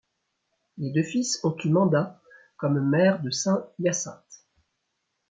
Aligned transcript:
Les 0.79 0.89
deux 0.91 1.03
fils 1.03 1.39
ont 1.45 1.55
eu 1.63 1.69
mandats 1.69 2.19
comme 2.57 2.89
maires 2.89 3.21
de 3.21 3.29
Saint-Hyacinthe. 3.29 4.47